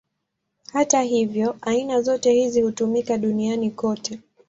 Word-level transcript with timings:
Hata 0.73 1.01
hivyo, 1.01 1.57
aina 1.61 2.01
zote 2.01 2.31
hizi 2.33 2.61
hutumika 2.61 3.17
duniani 3.17 3.71
kote. 3.71 4.19